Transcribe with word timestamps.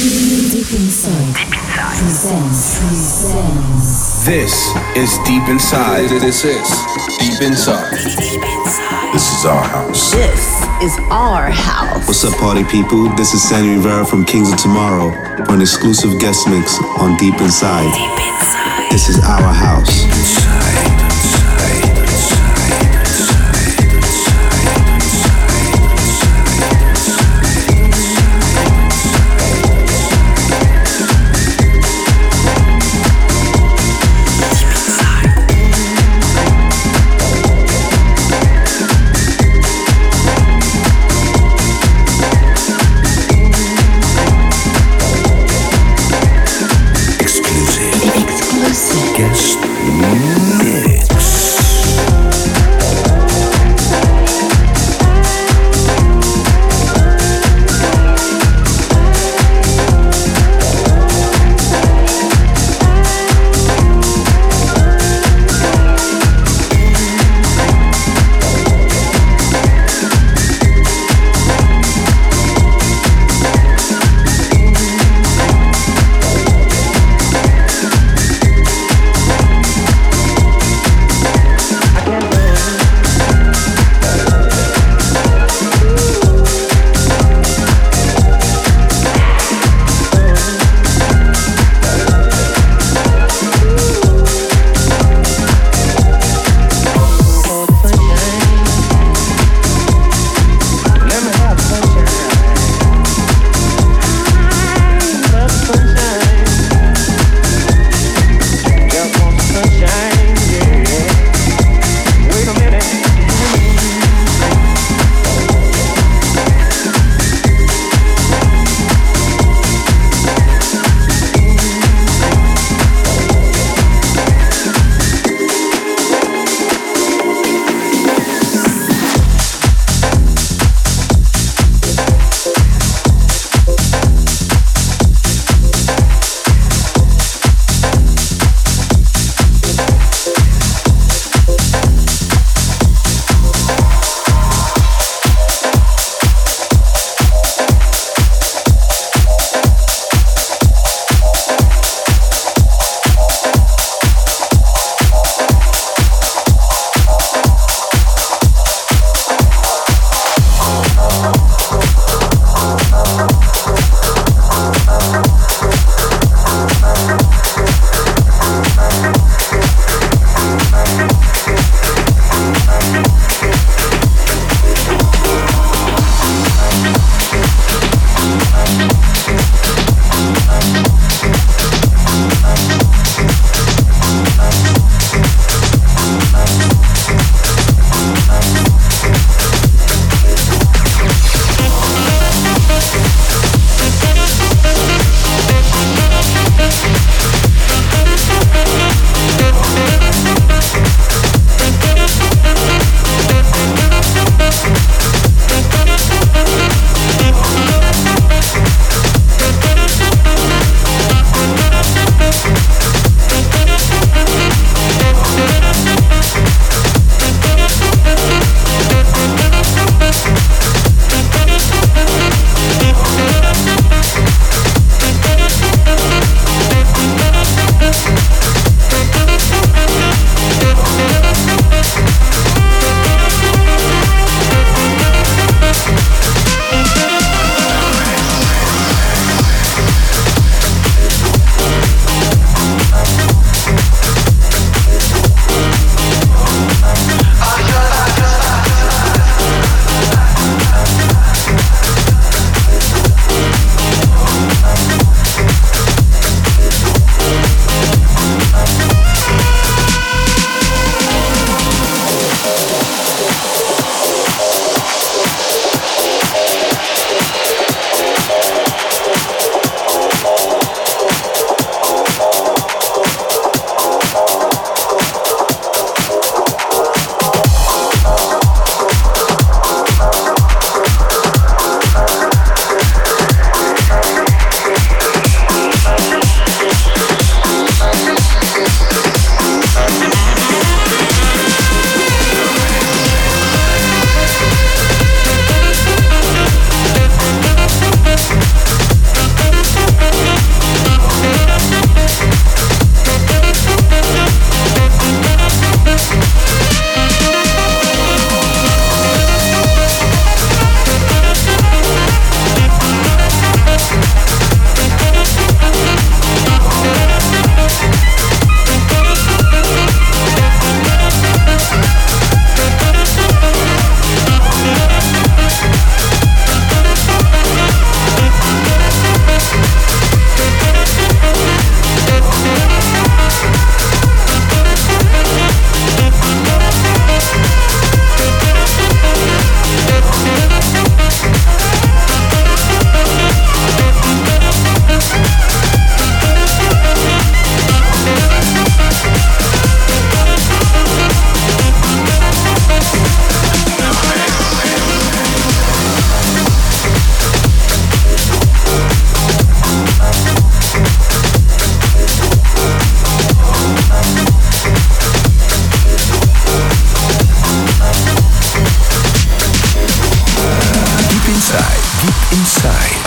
Deep 0.00 0.72
Inside. 0.72 1.36
Deep 1.36 1.52
Inside. 1.52 1.98
Presents. 2.00 2.80
Presents. 2.80 4.24
This 4.24 4.74
is 4.96 5.18
Deep 5.26 5.46
Inside. 5.46 6.08
This 6.08 6.42
is 6.42 6.64
Deep 7.20 7.42
Inside. 7.42 7.92
This 9.12 9.30
is 9.30 9.44
our 9.44 9.62
house. 9.62 10.12
This 10.12 10.64
is 10.80 10.98
our 11.10 11.50
house. 11.50 12.06
What's 12.08 12.24
up, 12.24 12.32
party 12.38 12.64
people? 12.64 13.10
This 13.14 13.34
is 13.34 13.46
Sandy 13.46 13.76
Rivera 13.76 14.06
from 14.06 14.24
Kings 14.24 14.50
of 14.50 14.58
Tomorrow 14.58 15.10
for 15.44 15.52
an 15.52 15.60
exclusive 15.60 16.18
guest 16.18 16.48
mix 16.48 16.78
on 16.98 17.18
Deep 17.18 17.38
Inside. 17.38 17.92
Deep 17.92 18.26
Inside. 18.26 18.90
This 18.90 19.10
is 19.10 19.18
our 19.18 19.52
house. 19.52 20.06
Exclusive. 20.06 20.44
Guest 20.64 20.99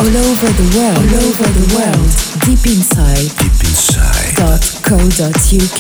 all 0.04 0.18
over 0.18 0.52
the 0.52 0.78
world, 0.78 0.98
all 0.98 1.24
over 1.24 1.48
the 1.48 1.68
world, 1.76 2.12
deep 2.44 2.66
inside, 2.66 3.32
deep 3.40 3.56
inside. 3.64 4.36
dot 4.36 4.60
co 4.84 4.98
dot 5.16 5.54
uk. 5.54 5.80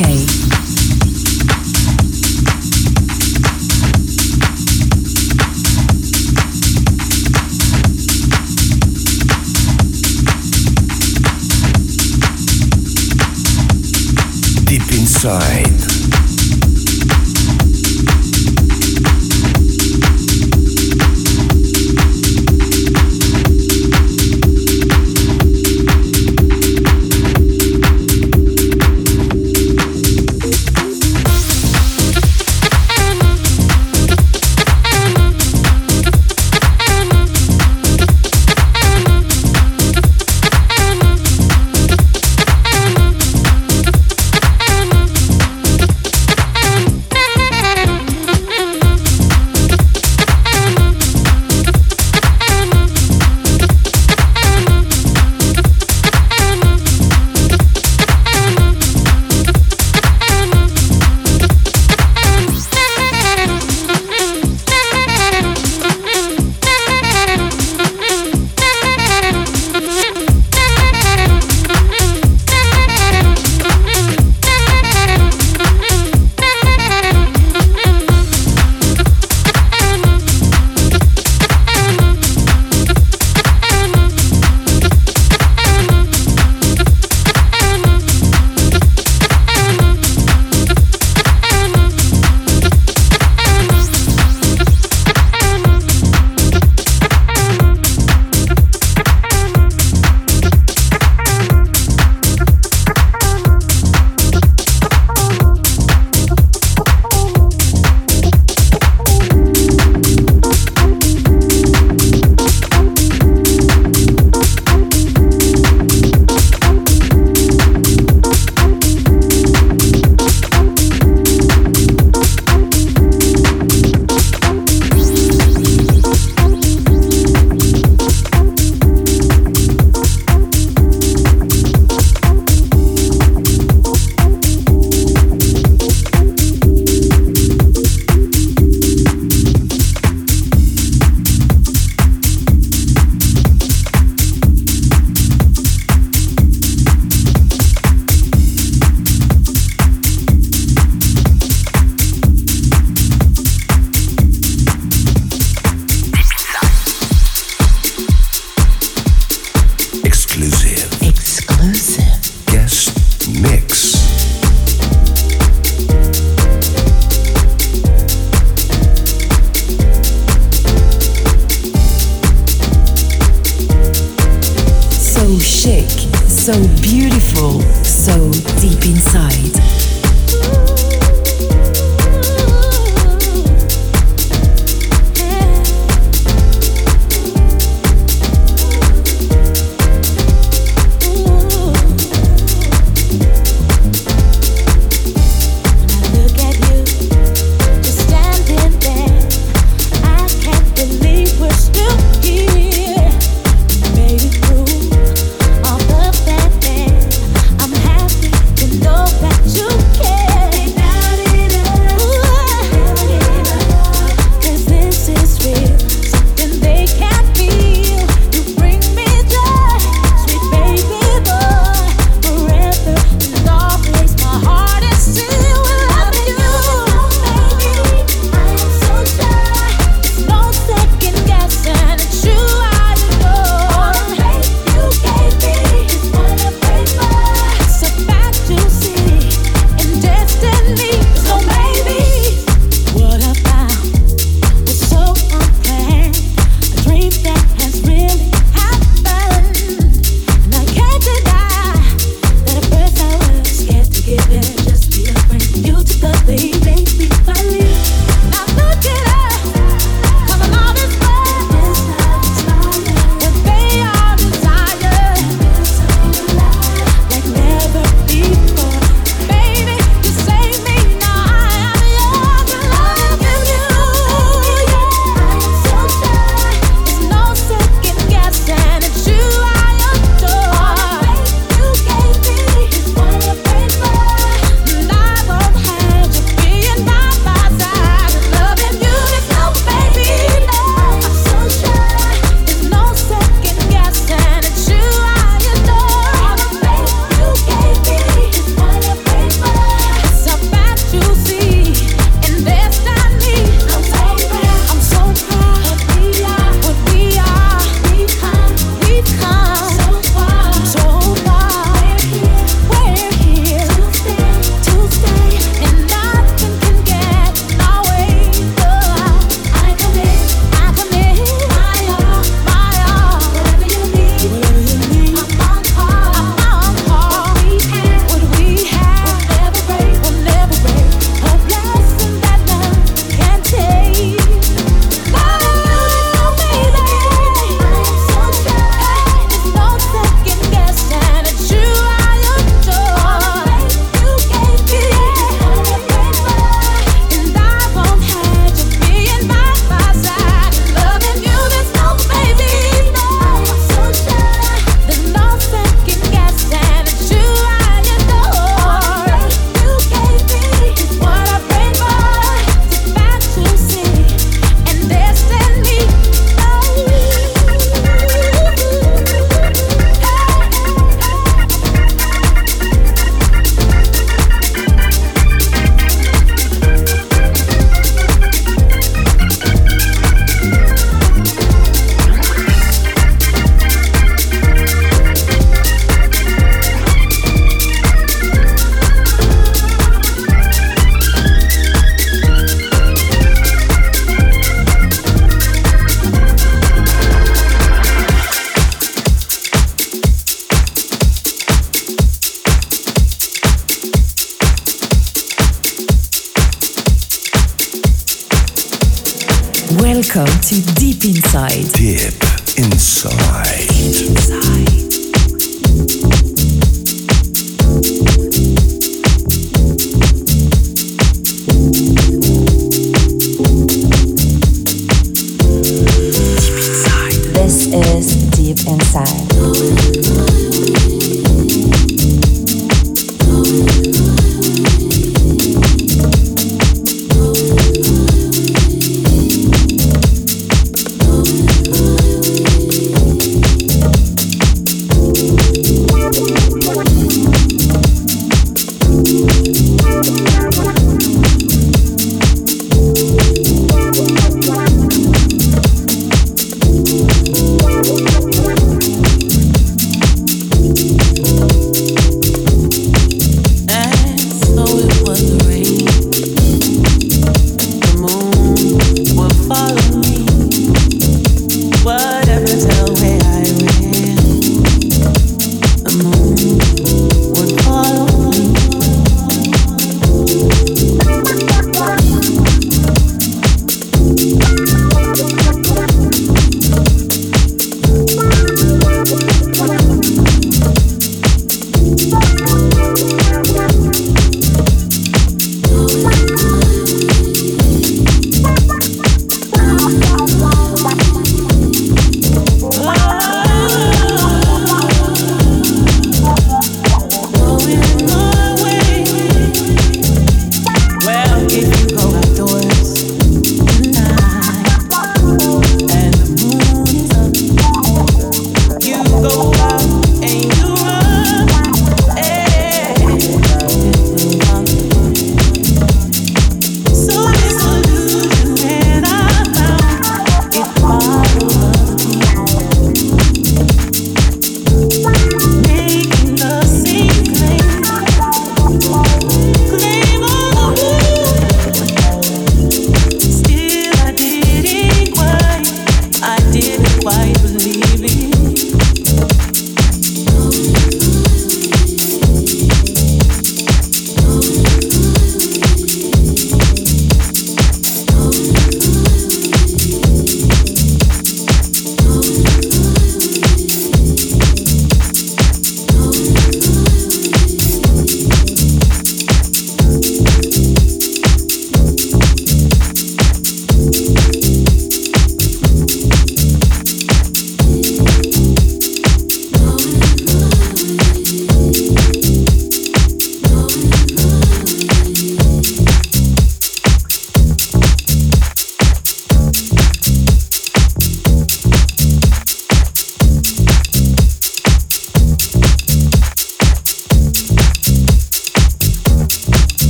inside. 15.23 15.93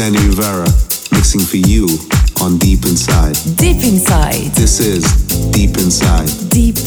Sandy 0.00 0.28
Rivera 0.28 0.64
mixing 1.12 1.42
for 1.42 1.58
you 1.58 1.86
on 2.40 2.56
Deep 2.56 2.86
Inside. 2.86 3.36
Deep 3.58 3.84
Inside. 3.84 4.50
This 4.54 4.80
is 4.80 5.04
Deep 5.50 5.76
Inside. 5.76 6.30
Deep 6.48 6.78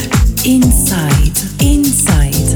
Inside. 0.43 1.37
Inside. 1.61 2.52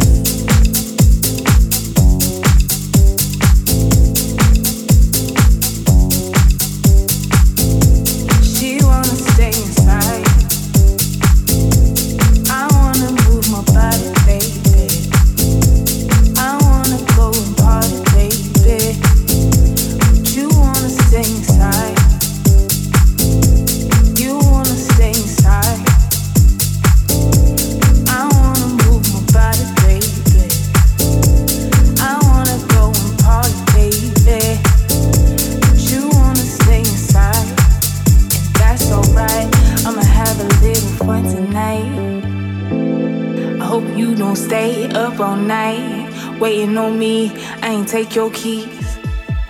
Take 47.88 48.14
your 48.16 48.30
keys. 48.32 48.98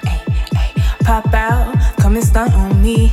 Ay, 0.05 0.21
ay, 0.55 0.71
pop 1.03 1.33
out, 1.33 1.75
come 1.99 2.15
and 2.15 2.23
stunt 2.23 2.53
on 2.53 2.81
me. 2.81 3.11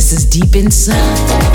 This 0.00 0.14
is 0.14 0.24
deep 0.24 0.56
inside. 0.56 1.49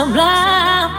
sublime. 0.00 0.92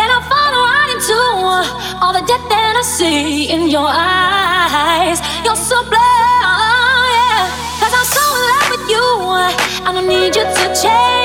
And 0.00 0.08
I 0.16 0.18
fall 0.30 0.54
right 0.66 0.90
into 0.94 1.18
uh, 1.18 2.00
all 2.00 2.12
the 2.12 2.24
death 2.30 2.46
that 2.48 2.74
I 2.78 2.84
see 2.96 3.50
in 3.50 3.62
your 3.68 3.90
eyes. 3.90 5.18
You're 5.44 5.62
so 5.70 5.82
blind, 5.82 6.46
oh, 6.46 7.04
yeah. 7.18 7.50
Cause 7.80 7.94
I'm 7.98 8.08
so 8.16 8.24
in 8.38 8.42
love 8.50 8.68
with 8.74 8.86
you. 8.94 9.06
Uh, 9.34 9.86
I 9.86 9.92
don't 9.94 10.06
need 10.06 10.36
you 10.36 10.44
to 10.46 10.66
change. 10.80 11.17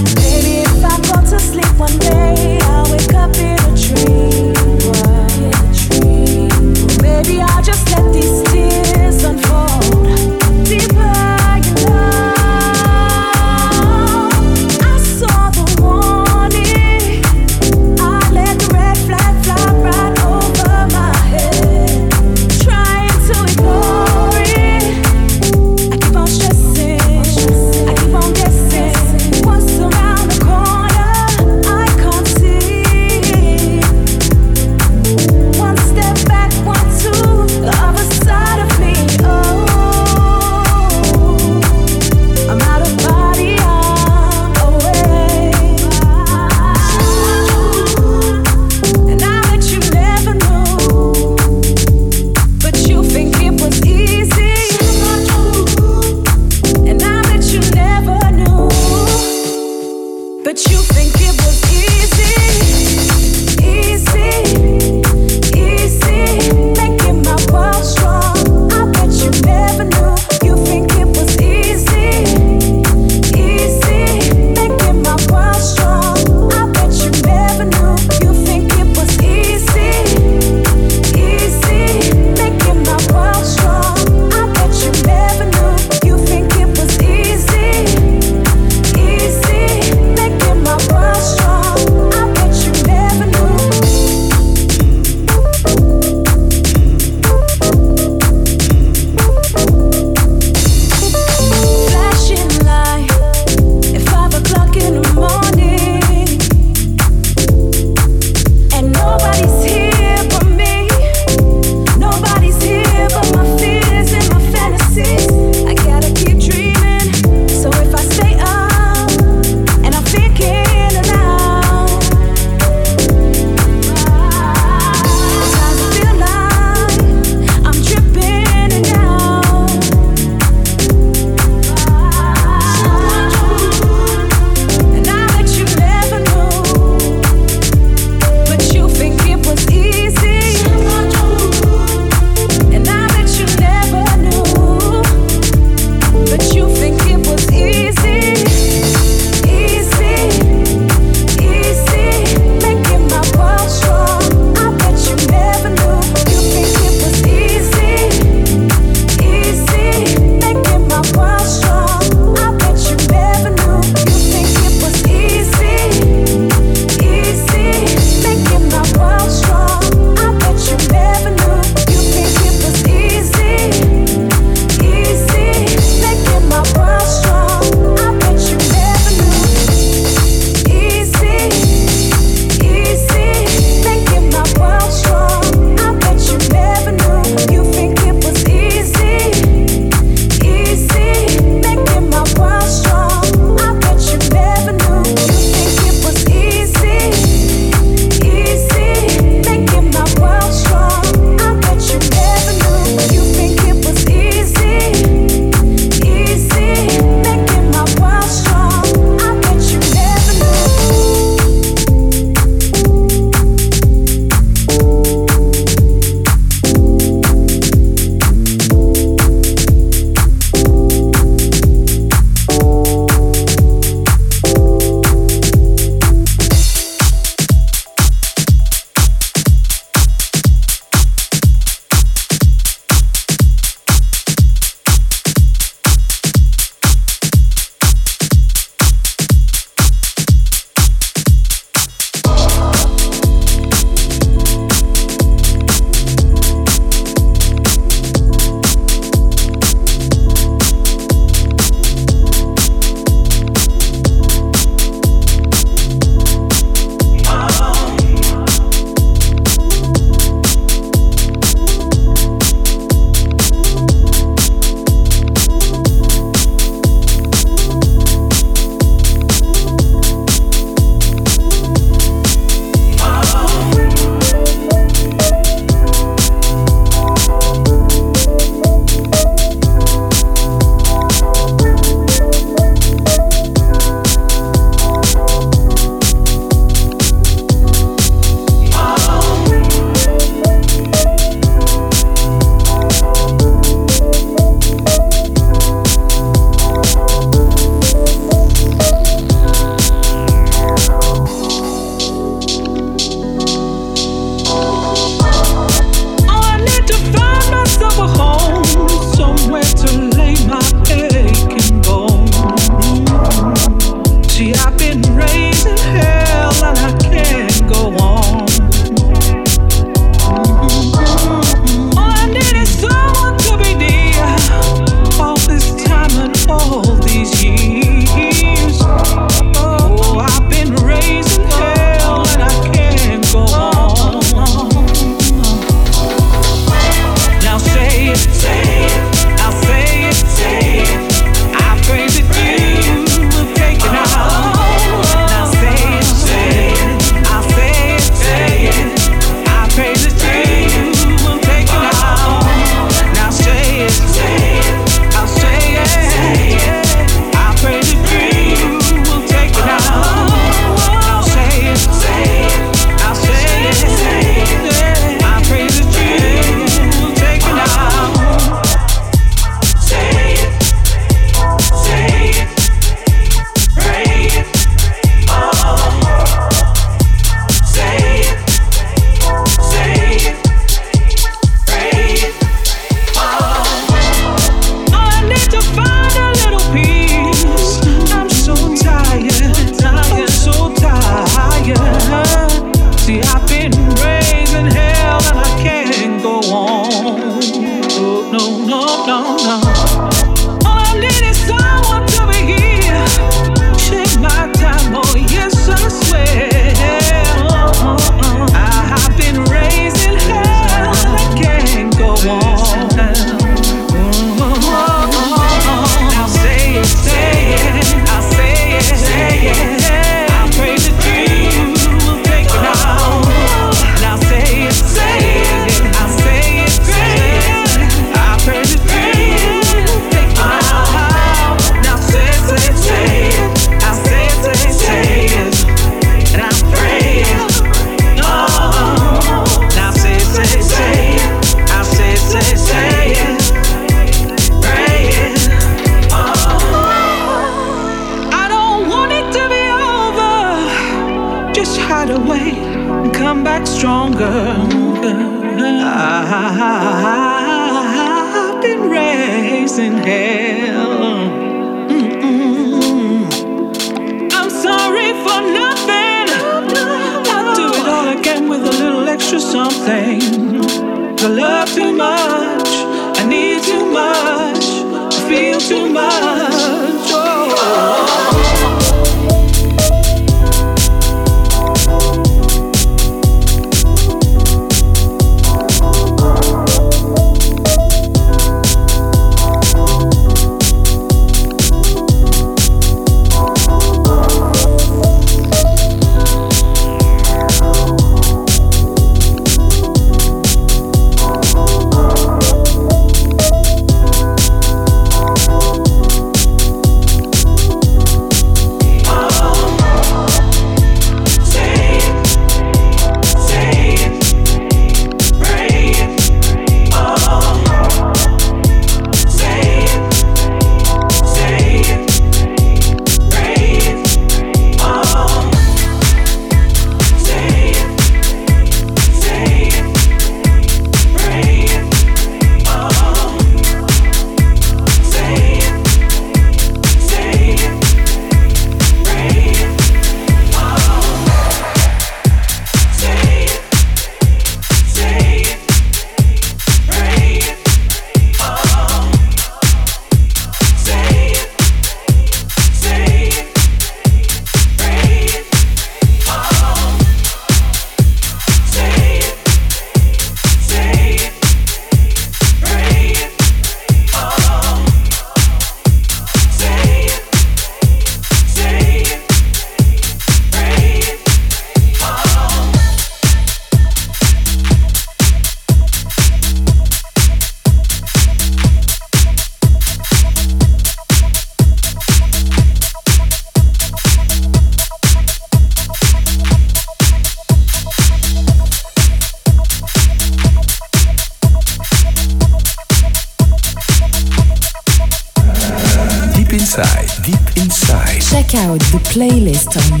Playlist 599.13 599.75
on 599.91 600.00